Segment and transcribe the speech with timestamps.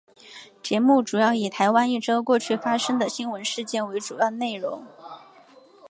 [0.63, 4.81] 节目主要以台湾一周过去发生的新闻事件为主要内容。